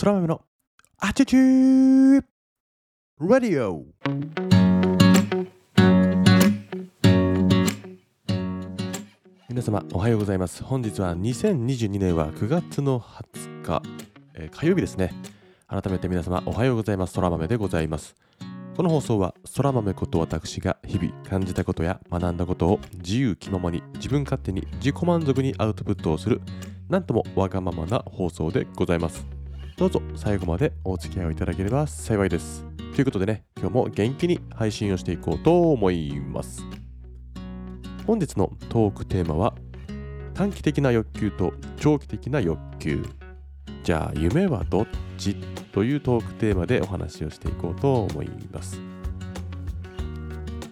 [0.00, 0.40] 空豆の
[1.00, 2.24] アチチュー
[3.20, 3.84] ラディオ
[9.50, 10.64] 皆様おはようございます。
[10.64, 13.82] 本日は2022年は9月の20日、
[14.34, 15.12] えー火曜日ですね。
[15.68, 17.14] 改めて皆様おはようございます。
[17.16, 18.14] 空豆でございます。
[18.74, 26.40] この放送は空豆こと私が日々感じたことや学んだことを自由気ままに自分勝手に自己満足にアウトプットをする
[26.88, 29.41] なんともわがままな放送でございます。
[29.82, 32.64] どうぞ最後までお付き合いをいただければ幸いです。
[32.94, 36.64] ということでね今日も元気に配信をしていこうと思います。
[38.06, 39.56] 本日のトークテーマは
[40.34, 43.04] 短期的な欲求と長期的な欲求。
[43.82, 44.86] じゃあ夢はどっ
[45.18, 45.34] ち？
[45.72, 48.80] というトークテーマでお話をしていこうと思います。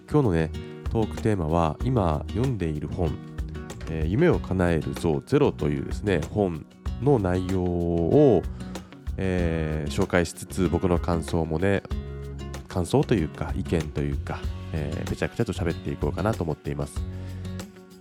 [0.09, 0.51] 今日のね
[0.89, 3.11] トークテーマは今読んでいる本
[3.91, 6.65] 「えー夢を叶える像ゼロ」というですね本
[7.01, 8.41] の内容を、
[9.17, 11.83] えー紹介しつつ僕の感想もね
[12.67, 14.39] 感想というか意見というか、
[14.73, 17.01] えーめちゃくちゃと喋っていこうかなと思っています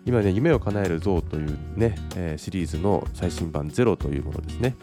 [0.06, 4.77] 今ね夢を叶える像というね、えーシリーズの最新版ゼロというものですね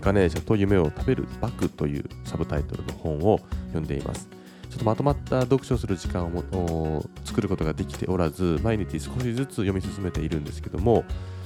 [0.00, 4.28] ガネーシャと夢を食べるバクというサブタイトルの本を読んでいます。
[4.70, 11.04] ちょっとまとまった読書する時間をもお作ることができておらず、毎日少しずつ読み進めているんですけども、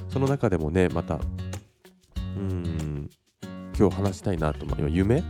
[0.09, 1.21] その中でもね、また、
[2.37, 2.65] うん、
[3.81, 4.91] 今日話したいなと思う。
[4.91, 5.25] 夢？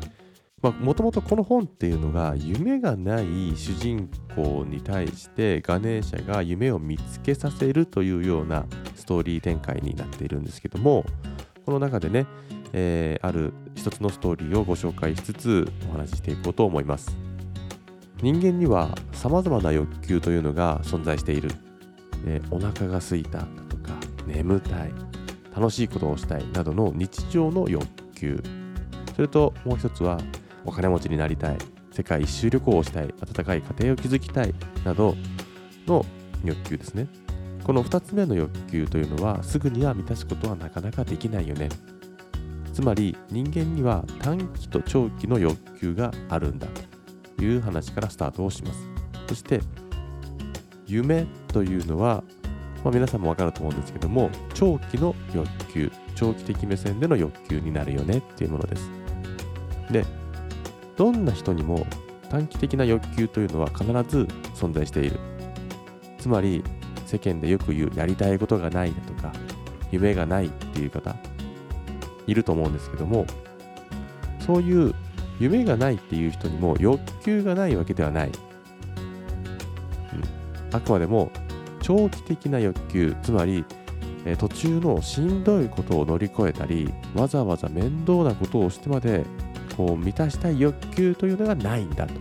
[0.80, 11.06] もともとこの本っていうのが夢がない主人公に対してガネーシャが夢を見つけさせるというようなストーリー展開になっているんですけども
[11.64, 12.26] この中でね
[12.72, 17.16] えーある一つのストーリーをご紹介しつつお話ししていこうと思います。
[18.20, 21.52] 人間には様々な欲求というのが存在している、
[22.26, 23.94] えーお腹が空いたとか
[24.26, 24.92] 眠たい
[25.56, 27.86] 楽しいことをしたいなどの日常の欲
[28.20, 28.42] 求
[29.14, 30.18] それともう一つは
[30.64, 31.58] お金持ちになりたい
[31.90, 34.54] 世界一周旅行をしたい温かい家庭を築きたい
[34.84, 35.16] など
[35.86, 36.04] の
[36.44, 37.08] 欲求ですね。
[37.64, 41.68] この2つ目の欲求というのはすぐには満たすことはなかなかできないよね。
[42.72, 46.66] つまり人間には短期と長期の欲求があるんだ
[47.36, 48.88] という話からスタートをします。
[49.28, 49.60] そして
[50.86, 52.24] 夢というのは、
[52.84, 58.90] まあ、皆さんもわかると思うんですけども長期の欲求長期的目線での欲求になるよねっていうものです。
[59.90, 60.04] で
[60.96, 61.86] どんな人にも
[62.28, 65.18] 短期的な欲求というのは必ず存在している。
[66.18, 66.62] つまり
[67.06, 69.32] 世間でよく言うやりたいことがないだとか
[69.90, 71.16] 夢がないっていう方
[72.26, 73.26] いると思うんですけども
[74.38, 74.94] そういう
[75.40, 78.34] 夢がないっていう人にも欲求がないわけではない、うん、
[80.76, 81.32] あくまでも
[81.90, 83.64] 長期的な欲求つまり、
[84.38, 89.24] 途中のしんどいことを乗り越えたりわざわざ面倒なことをしてまで
[89.76, 92.14] こう満たしたい欲求というのがないんだと。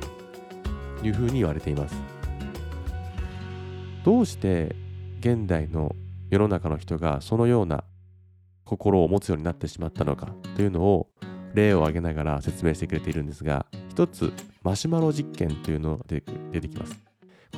[1.03, 1.95] いうふうに言われています。
[4.03, 4.75] どうして
[5.19, 5.95] 現代の
[6.29, 7.83] 世の中の人がそのような
[8.63, 11.07] 心を持つようになってしまったのかというのを
[11.53, 14.31] 例を挙げながら説明してくれているんですが一つ
[14.63, 17.08] マシュマロ実験というのが出てきます。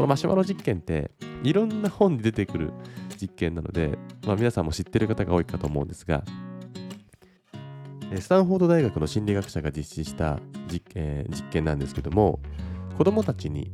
[0.01, 1.11] このマシュマロ実験って
[1.43, 2.73] いろんな本に出てくる
[3.21, 6.23] 実験なので、まあ、皆さんも知ってる方が多いかと思うんですが
[8.19, 12.39] スタンフォード大学の心理学者が実施した実,、えー実験なんですけども
[12.97, 13.71] 子供たちに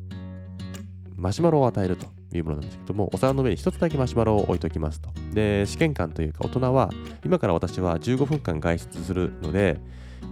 [1.16, 5.10] マシュマロを与えるというものなんですけども、お皿の上に一つだけマシュマロを置いておきますと。
[5.34, 6.92] で、試験官というか大人は、
[7.26, 9.80] 今から私は15分間外出するので、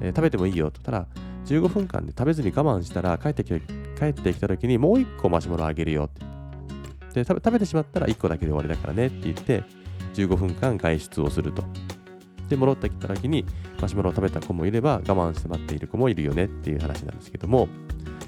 [0.01, 0.81] えー食べてもいいよと。
[0.81, 1.07] ただ、
[1.45, 6.35] 15分間で食べずに我慢したら帰ってきて帰ってきた時にもう1個マシュマロあげるよって。
[7.13, 9.63] で食べ、食べてしまったら1個だけで終わりだからねって言って、
[10.15, 11.63] 15分間外出をすると。
[12.49, 13.45] で、戻ってきた時に
[13.81, 17.67] マシュマロを食べた子もいれば、我慢して待っている子もいるよねっていう話なんですけども、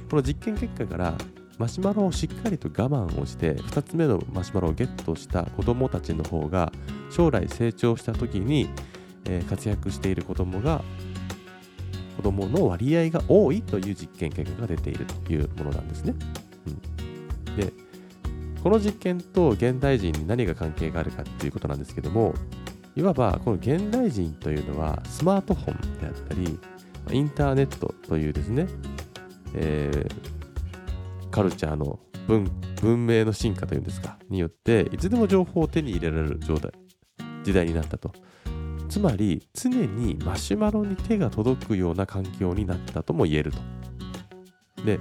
[0.09, 1.13] この実験結果から
[1.57, 6.71] マシュマロをしっかりと我慢をして2つ目のマシュマロをゲットした子どもたちの方が
[7.09, 8.69] 将来成長した時に、
[9.25, 10.81] え活躍している子どもが
[12.17, 16.13] 子どもの割合が多いという実験結果が出ているというものなんですね。
[17.47, 17.71] うん、で
[18.61, 22.33] この実験と現代人に何が関係があるかっていうことなんですけども
[22.95, 26.59] いわばこの現代人というのはスマートフォンであったり
[27.11, 28.67] インターネットというですね、
[29.53, 30.37] えー
[31.37, 32.49] カルチャーの文
[32.81, 36.71] 文明の進化というんですかによっていつでも情報を手に入れられる状態
[37.43, 38.11] 時代になったと
[38.87, 43.57] つまり常にマシュマロに手が届くような環境になったとも言えると。
[44.85, 44.99] で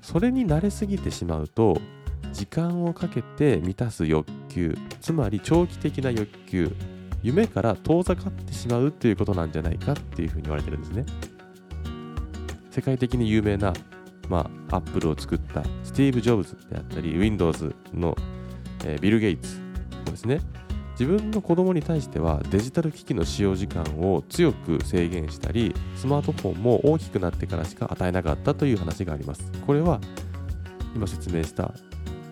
[0.00, 1.80] それに慣れすぎてしまうと
[2.32, 6.74] 時間をかけて満たす欲求つまり長期的な欲求
[7.22, 11.06] 夢から遠ざかってしまうっていうことなんじゃないかっていうふうに言われてるんですね。
[12.70, 13.72] 世界的に有名な
[14.28, 18.16] まあ、アップルを作ったスティーブ・ジョブズであったり、Windows の、
[18.84, 20.40] えー、ビル・ゲイツもですね、
[21.02, 29.42] 自分の子供に対してはデジタル機器の使用時間を強く制限したり、スマートフォンも大きくなってからしか与えなかったという話があります。
[29.66, 30.00] これは
[30.94, 31.74] 今説明した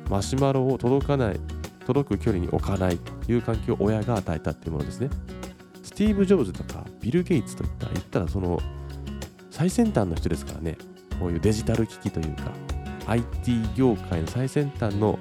[0.08, 1.40] マシュマロを届かない、
[1.84, 5.10] 届く距離に置かないという環境を親が与えたっていうものですね。
[5.82, 8.60] スティーブ・ジョブズとかビル・ゲイツといった言ったらその
[9.50, 10.78] 最先端の人ですからね。
[11.18, 12.52] こういうデジタル機器というか
[13.08, 15.18] IT 業界の最先端の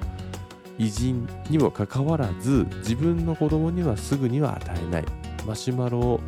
[0.80, 5.04] 偉人にもかかわらず自分の子供にはすぐには与えない。
[5.46, 6.20] マシュマロを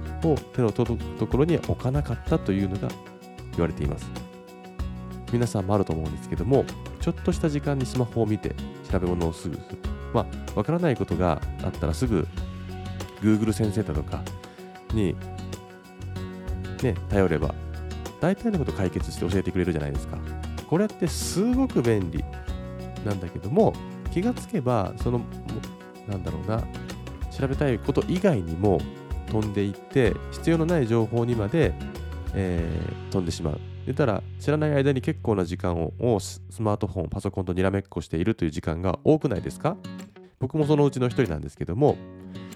[0.54, 2.88] 手の届くところには置かなかったというのが
[3.52, 4.06] 言われています。
[5.32, 6.66] 皆さんもあると思うんですけども
[7.00, 8.54] ちょっとした時間にスマホを見て
[8.90, 9.78] 調べ物をすぐする。
[10.12, 12.28] まあわからないことがあったらすぐ
[13.22, 14.22] Google 先生だとか
[14.92, 15.16] に
[16.82, 17.54] ね頼れば
[18.20, 20.18] 大体のこと解決して教えてくれるじゃないですか。
[20.68, 22.22] これってすごく便利
[23.06, 23.74] なんだけども、
[24.12, 25.20] 気がつけば、その、
[26.08, 26.62] なんだろうな、
[27.30, 28.80] 調べたいこと以外にも
[29.30, 31.74] 飛んでいって、必要のない情報にまで、
[32.34, 33.60] えー、飛んでしまう。
[33.84, 39.76] 言ったら、知らない間に結構な時間をスマートフォン、パソコンとにらめっこしているという時間が多くないですか？
[40.38, 41.96] 僕もそのうちの一人なんですけども、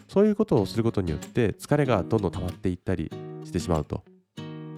[0.09, 3.11] そういうことをすることによって疲れがどんどん溜まっていったり
[3.45, 4.05] してしまうと。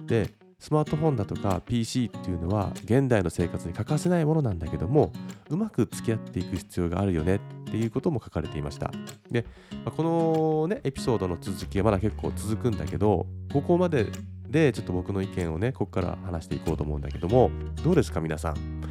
[0.05, 0.29] で、
[0.59, 5.13] スマートフォンだとか PC っていうのは現代の生活に欠かせないものなんだけども
[5.49, 7.39] うまく付き合っていく必要があるよねっ
[7.71, 8.91] ていうことも書かれていました。
[9.31, 9.45] で、
[9.85, 14.07] まあ、このねエピソードの続きはまだ結構続くんだけどここまで
[14.47, 17.51] でちょっと僕の意見をねここから話していこうと思うんだけども
[17.83, 18.81] どうですか皆さん？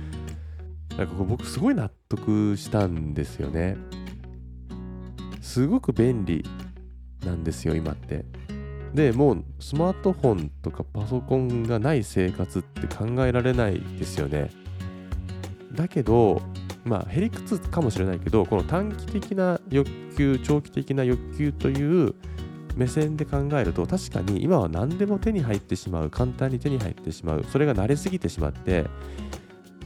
[0.96, 3.76] なんかこ僕すごい納得したんですよね。
[5.42, 6.44] すごく便利
[7.24, 8.24] なんですよ今って。
[8.94, 14.50] でもうスマートフォンとかパソコンがない生活って考えられないですよね。
[15.72, 16.42] だけど、
[16.84, 22.14] まあ、へりくつかもしれないけど、この短期的な欲求、長期的な欲求という
[22.76, 28.86] 目線で考えると、確かに今は何でも手に入ってしまう、簡単に手に入ってしまう、それが慣れすぎてしまって、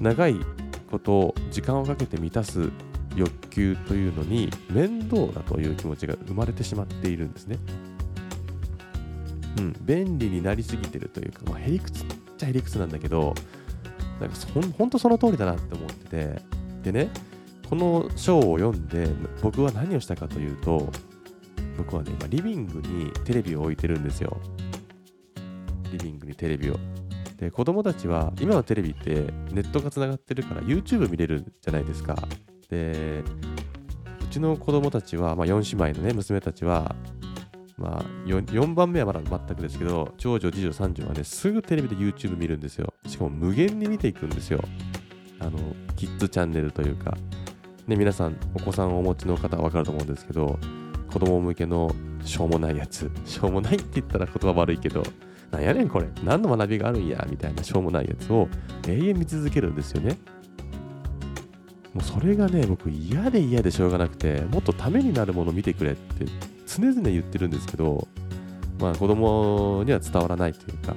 [0.00, 0.36] 長い
[0.90, 2.70] ことを時間をかけて満たす
[3.16, 7.58] 欲求というのに面倒だという気持ちが生まれてしまっているんですね。
[9.58, 12.06] うん、便利になりすぎてるというか、まあ、へりくつっ
[12.38, 13.34] ちゃへりくつなんだけど、
[14.20, 16.42] なんかほんほんとその通りだなって思ってて、
[16.84, 17.10] でね、
[17.68, 19.08] この章を読んで、
[19.42, 20.90] 僕は何をしたかというと、
[21.76, 24.38] 僕はね、今、リビングにテレビを置いてるんですよ。
[25.90, 26.76] リビングにテレビを。
[27.38, 32.16] で、子供たちは、今のテレビってネットがつながってるから YouTube 見れるじゃないですか。
[32.68, 33.24] で、
[34.22, 36.94] うちの子供たちは、まあ、4姉妹のね、娘たちは、
[37.76, 42.92] まあ4、4番目はまだ全くですけど、長女、次女、三女はね、すぐテレビで YouTube 見るんですよ。
[43.06, 44.60] しかも無限に見ていくんですよ。
[45.40, 45.58] あの、
[45.96, 47.16] キッズチャンネルというか、
[47.86, 50.58] ね、皆さん、お子さんをお持ちの方はわかると思うんですけど、
[51.12, 51.90] 子供向けの
[52.24, 53.10] しょうもないやつ。
[53.24, 55.02] しょうもないって言ったら言葉悪いけど、
[55.50, 56.08] なんやねんこれ。
[56.24, 58.48] 何の学びがあるんやみたいなしょうもないやつを
[58.88, 60.18] 永遠見続けるんですよね。
[61.92, 66.24] もうそれがね、僕嫌で嫌でしょうがなくて、もっとためになるものを見てくれって
[66.76, 68.08] 常々言ってるんですけど、
[68.80, 70.94] まあ子供には伝わらないというか、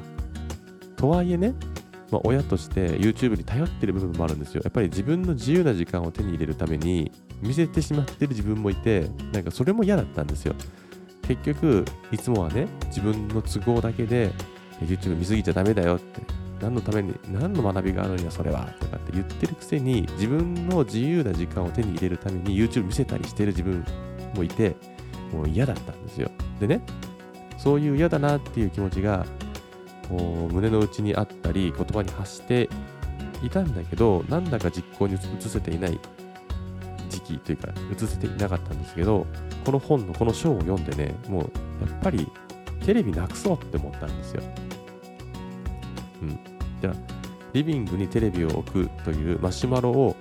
[0.95, 1.53] とはいえね、
[2.11, 4.61] まあ、親として YouTube に頼ってる部分もあるんですよ。
[4.63, 7.11] やっぱり自分の自由な時間を手に入れるために
[7.41, 10.53] 見せてしまってる自分もいて、なんかそれも嫌だったんですよ。
[11.23, 14.31] 結局、いつもはね、自分の都合だけで
[14.81, 16.21] YouTube 見すぎちゃダメだよって、
[16.61, 23.83] 何のために、何の学びがあるんや、それは、とかって言ってるくせに、自分の自由な時間を手に入れるために YouTube 見せたりしてる自分
[24.35, 24.75] もいて、
[25.31, 26.29] もう嫌だったんですよ。
[26.59, 26.81] でね、
[27.57, 29.25] そういう嫌だなっていう気持ちが、
[30.09, 32.69] こう胸の内にあったり、言葉に発して
[33.43, 35.99] いたんだけど、なんだか実行に移せていない
[37.09, 39.25] 時期というか、移せていなかったんですけど、
[39.65, 42.27] この本のこの章を読んでね、もうやっぱり
[42.85, 44.43] テレビなくそうって思ったんですよ。
[46.21, 46.39] うん。
[46.81, 46.93] じゃあ、
[47.53, 50.15] リビングにテレビを置くというマシュマロを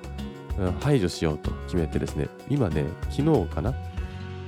[0.80, 3.74] 排除しようと決めてですね、今ね、昨日かな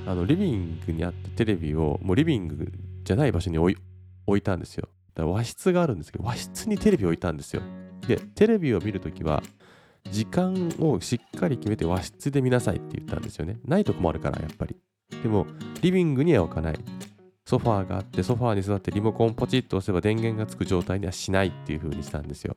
[0.07, 2.71] あの、リビングにあったテレビを、もうリビング
[3.03, 3.77] じゃない場所に置い
[4.25, 4.87] 置いたんですよ。
[5.13, 7.61] だから和室があるんですけど、和室にテレビを置いたんですよ。
[8.07, 9.43] で、テレビを見るときは、
[10.09, 13.57] 時間をしっかり決めて和室で見なさいって言ったんですよね。
[13.65, 14.77] ないとこもあるから、やっぱり。
[15.21, 15.45] でも、
[15.81, 16.79] リビングには置かない。
[17.45, 22.55] ソファーがあって、ソファーに座ってリモコンポチッと押せば電源がつく状態にはしないっていう風にしたんですよ。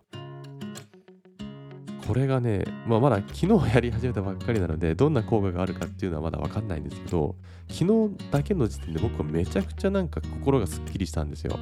[2.10, 7.36] これがね、まあ、まだ昨日やり始めたばっかりなので、どんな効果があるかっていうのはまだわかんないんですけど、
[7.68, 11.56] 昨日だけの時点で僕はめちゃくちゃなんか心がすっきりしたんですよ。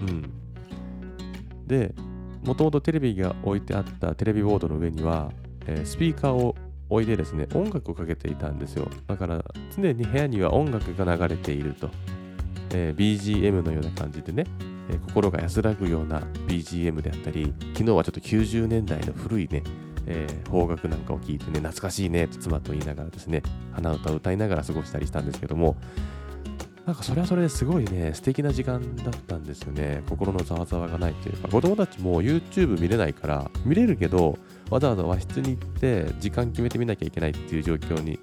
[0.00, 0.30] うん。
[1.66, 1.92] で、
[2.44, 5.32] もともとテレビが置いてあったテレビボードの上には、
[5.66, 6.54] えー、スピーカーを
[6.88, 8.88] 置いてですね、音楽をかけていたんですよ。
[9.08, 9.44] だから
[9.74, 11.90] 常に部屋には音楽が流れていると。
[12.70, 14.44] えー、BGM のような感じでね、
[14.88, 19.62] え、心が安らぐような BGM であったり、昨日はちょっと90年代の古いね、
[20.06, 23.42] えー、邦楽なんかを聞いてね、懐かしいねと妻と言いながらですね、
[23.72, 25.76] 鼻歌を歌いながら過ごしたりしたんですけども、
[26.88, 30.02] なんかそれはそれですごいね、素敵な時間だったんですよね。
[30.08, 34.38] 心のざわざわがないというか、子供たちも YouTube 見れないから、見れるけど、
[34.70, 38.18] わざわざ和室に行って時間決めてみなきゃいけないっていう状況に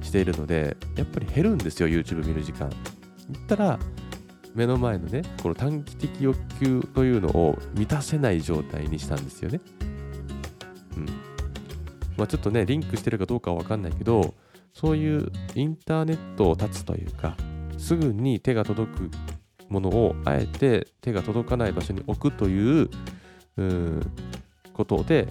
[0.00, 2.70] しているので、やっぱり減るんですよ、YouTube 見る時間。
[3.30, 3.80] 言ったら、
[4.58, 9.60] 目の前のね、この短期的欲求というのを満たせない状態にしたんですよね。
[10.96, 11.06] うん。
[12.16, 14.34] まあ、ちょっとね、リンクしてるかどうかはわかんないけど、
[14.74, 17.36] そういうインターネットを断つというか、
[17.78, 19.10] すぐに手が届く
[19.68, 22.90] ものをあえて手が届かない場所に置くという
[24.72, 25.28] ことで、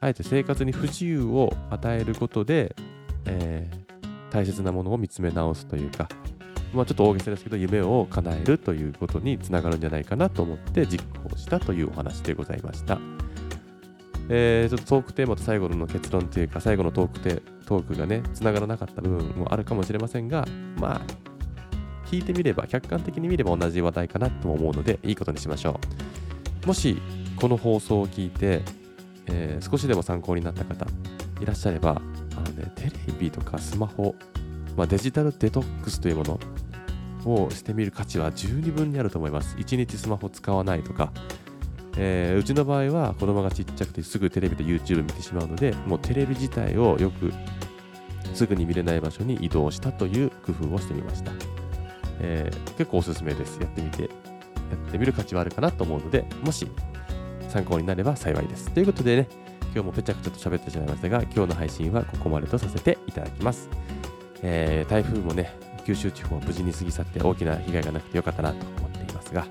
[0.00, 2.76] あえて生活に不自由を与えることで、
[3.24, 6.10] えー、大切なものを見つめ直すというか、
[6.72, 12.98] まあ、ちょっと大げさですけど、夢を叶えるということにつながるんじゃないかなと思って実行したというお話でございました。
[14.32, 20.46] えー、ちょっとトークテーマと最後の結論というか、最後のトークテトークがね、つながらなかった部分もあるかもしれませんが、
[20.76, 21.00] まあ、
[22.06, 25.80] 聞いてみれば、客観的に見れば同じ話題かなとも思うので、いいことにしましょ
[26.64, 26.66] う。
[26.68, 27.00] もし、
[27.36, 28.62] この放送を聞いて、
[29.26, 30.86] えー、少しでも参考になった方
[31.40, 32.00] いらっしゃれば、
[32.36, 34.14] あのね、テレビとかスマホ、
[34.76, 36.38] まあ、デジタルデトックスというもの
[37.24, 39.56] をしてみる価値は十二分にあると思います。
[39.56, 41.12] 1日スマホ使わないとか、
[41.96, 47.32] えー、うちの場合は子供がちっちゃくてすぐテレビで YouTube 見てしまうので、もうテレビ自体をよく
[48.34, 51.32] すぐに見れない場所に移動したという工夫をしてみました。
[52.20, 53.60] えー、結構おすすめです。
[53.60, 56.66] やってみて、やってみる価値はあるかなと思うので、もし
[57.48, 58.70] 参考になれば幸いです。
[58.70, 59.28] ということでね、
[59.74, 63.68] 今日もぺちゃくちゃと喋ってしまいましたが、今日の配信はここまでとさせていただきます。
[64.42, 69.46] えー、台風もね、九州地方は無事に過ぎ去って大きな被害がなくてよかったなと思っていますが、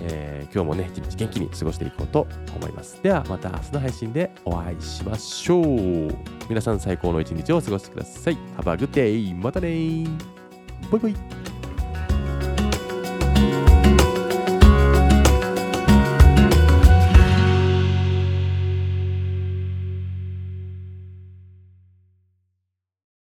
[0.00, 3.02] えー、今日もね、一日元気に過ごしていこうと思います。
[3.02, 6.14] ではまた明日の配信でお会いしましょう。
[6.48, 8.36] 皆さん最高の一日を過ごしてください。
[8.58, 9.34] Have a good day!
[9.36, 10.06] またね
[10.90, 11.53] バイバイ